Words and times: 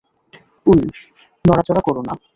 Will, 0.65 0.87
নড়াচড়া 1.45 1.81
কোরো 1.81 2.01
না। 2.07 2.13